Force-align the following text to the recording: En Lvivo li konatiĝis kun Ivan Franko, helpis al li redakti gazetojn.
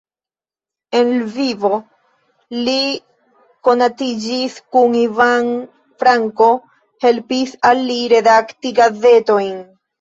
En 0.99 1.09
Lvivo 1.17 1.69
li 2.69 2.77
konatiĝis 3.69 4.57
kun 4.77 4.97
Ivan 5.03 5.53
Franko, 6.03 6.51
helpis 7.09 7.57
al 7.73 7.87
li 7.95 8.03
redakti 8.19 8.77
gazetojn. 8.85 9.59